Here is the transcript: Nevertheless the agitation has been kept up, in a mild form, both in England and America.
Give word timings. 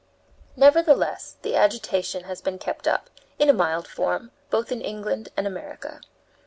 Nevertheless 0.55 1.35
the 1.43 1.55
agitation 1.55 2.23
has 2.23 2.41
been 2.41 2.57
kept 2.57 2.87
up, 2.87 3.11
in 3.37 3.49
a 3.49 3.53
mild 3.53 3.87
form, 3.87 4.31
both 4.49 4.71
in 4.71 4.81
England 4.81 5.29
and 5.37 5.45
America. 5.45 6.01